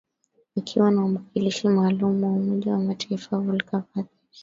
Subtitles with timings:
[0.57, 4.19] akiwa na mwakilishi maalum wa umoja wa mataifa Volker Perthes